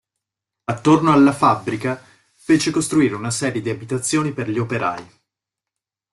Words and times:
Attorno 0.63 1.11
alla 1.11 1.31
fabbrica 1.31 2.01
fece 2.33 2.71
costruire 2.71 3.13
una 3.13 3.29
serie 3.29 3.61
di 3.61 3.69
abitazioni 3.69 4.33
per 4.33 4.49
gli 4.49 4.57
operai. 4.57 5.07